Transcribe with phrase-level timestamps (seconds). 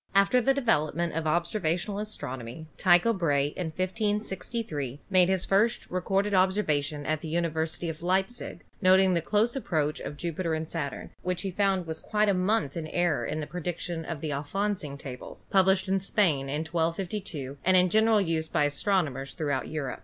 [0.15, 7.05] After the development of observational astronomy Tycho Brahe in 1563 made his first recorded observation
[7.05, 11.09] at the University of Leipzig, noting the close approach of SATURN 203 Jupiter and Saturn,
[11.21, 14.97] which he found was quite a month in error in the prediction of the Alfonsine
[14.97, 19.99] Tables, published in Spain in 1252 and in general use by astronomers' throughout Europe.